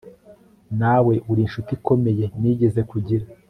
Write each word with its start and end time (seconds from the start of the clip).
Nawe 0.79 1.13
uri 1.29 1.41
inshuti 1.45 1.71
ikomeye 1.77 2.25
nigeze 2.39 2.81
kugira 2.91 3.25